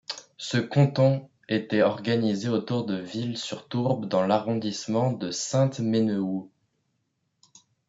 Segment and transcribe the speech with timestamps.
[0.39, 6.49] Ce canton était organisé autour de Ville-sur-Tourbe dans l'arrondissement de Sainte-Menehould.